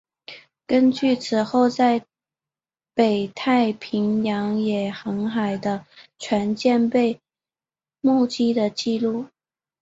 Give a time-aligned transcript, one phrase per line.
[0.65, 2.03] 根据此后在
[2.95, 5.85] 北太平洋也航海的
[6.17, 7.19] 船舰被
[7.99, 9.27] 目击的记录。